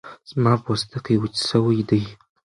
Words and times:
زما 0.29 0.53
پوستکی 0.63 1.15
وچ 1.21 1.35
شوی 1.49 1.81
دی 1.89 2.01